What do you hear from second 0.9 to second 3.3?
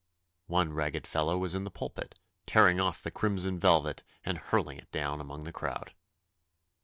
fellow was in the pulpit, tearing off the